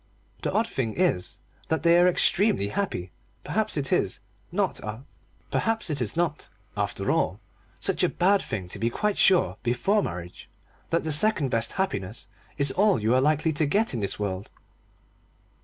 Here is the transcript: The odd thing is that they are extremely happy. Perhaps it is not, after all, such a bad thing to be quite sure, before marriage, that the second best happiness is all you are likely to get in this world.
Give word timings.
The 0.41 0.51
odd 0.51 0.65
thing 0.67 0.95
is 0.97 1.37
that 1.67 1.83
they 1.83 1.99
are 1.99 2.07
extremely 2.07 2.69
happy. 2.69 3.11
Perhaps 3.43 3.77
it 3.77 3.93
is 3.93 4.19
not, 4.51 4.79
after 5.55 7.11
all, 7.11 7.39
such 7.79 8.03
a 8.03 8.09
bad 8.09 8.41
thing 8.41 8.67
to 8.69 8.79
be 8.79 8.89
quite 8.89 9.15
sure, 9.19 9.57
before 9.61 10.01
marriage, 10.01 10.49
that 10.89 11.03
the 11.03 11.11
second 11.11 11.49
best 11.51 11.73
happiness 11.73 12.27
is 12.57 12.71
all 12.71 12.99
you 12.99 13.13
are 13.13 13.21
likely 13.21 13.53
to 13.53 13.67
get 13.67 13.93
in 13.93 13.99
this 13.99 14.17
world. 14.17 14.49